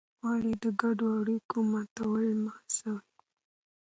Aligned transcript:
ولې 0.25 0.53
د 0.63 0.65
ګډو 0.81 1.07
اړیکو 1.19 1.57
ماتول 1.71 2.23
مه 2.43 2.51
هڅوې؟ 2.57 3.01